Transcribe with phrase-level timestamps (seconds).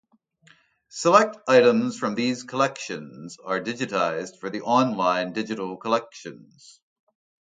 [0.89, 6.79] Select items from these collections are digitized for the online Digital Collections.